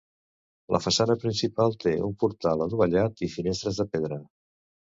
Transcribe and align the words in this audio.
La 0.75 0.79
façana 0.85 1.15
principal 1.25 1.77
té 1.85 1.93
un 2.07 2.17
portal 2.25 2.65
adovellat 2.67 3.25
i 3.29 3.33
finestres 3.37 3.83
de 3.83 3.89
pedra. 3.95 4.19